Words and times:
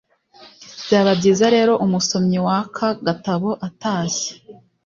byaba 0.85 1.11
byiza 1.19 1.45
rero 1.55 1.73
umusomyi 1.85 2.37
w'aka 2.45 2.87
gatabo 3.05 3.49
atashye 3.67 4.31